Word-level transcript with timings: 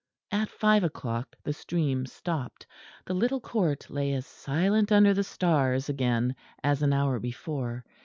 At 0.31 0.49
five 0.49 0.83
o'clock 0.83 1.35
the 1.43 1.53
stream 1.53 2.07
stopped. 2.07 2.65
The 3.05 3.13
little 3.13 3.39
court 3.39 3.87
lay 3.87 4.13
as 4.13 4.25
silent 4.25 4.91
under 4.91 5.13
the 5.13 5.23
stars 5.23 5.89
again 5.89 6.35
as 6.63 6.81
an 6.81 6.91
hour 6.91 7.19
before. 7.19 7.85